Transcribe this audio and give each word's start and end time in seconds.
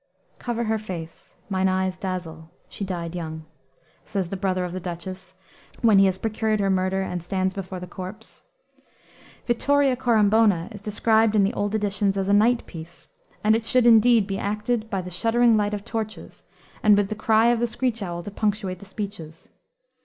"Cover 0.39 0.63
her 0.63 0.79
face; 0.79 1.35
mine 1.47 1.67
eyes 1.67 1.95
dazzle; 1.95 2.49
she 2.67 2.83
died 2.83 3.13
young," 3.13 3.45
says 4.03 4.29
the 4.29 4.35
brother 4.35 4.65
of 4.65 4.71
the 4.73 4.79
Duchess, 4.79 5.35
when 5.83 5.99
he 5.99 6.07
has 6.07 6.17
procured 6.17 6.59
her 6.59 6.71
murder 6.71 7.03
and 7.03 7.21
stands 7.21 7.53
before 7.53 7.79
the 7.79 7.85
corpse. 7.85 8.41
Vittoria 9.45 9.95
Corombona 9.95 10.69
is 10.71 10.81
described 10.81 11.35
in 11.35 11.43
the 11.43 11.53
old 11.53 11.75
editions 11.75 12.17
as 12.17 12.29
"a 12.29 12.33
night 12.33 12.65
piece," 12.65 13.09
and 13.43 13.55
it 13.55 13.63
should, 13.63 13.85
indeed, 13.85 14.25
be 14.25 14.39
acted 14.39 14.89
by 14.89 15.03
the 15.03 15.11
shuddering 15.11 15.55
light 15.55 15.75
of 15.75 15.85
torches, 15.85 16.45
and 16.81 16.97
with 16.97 17.09
the 17.09 17.13
cry 17.13 17.49
of 17.49 17.59
the 17.59 17.67
screech 17.67 18.01
owl 18.01 18.23
to 18.23 18.31
punctuate 18.31 18.79
the 18.79 18.85
speeches. 18.85 19.51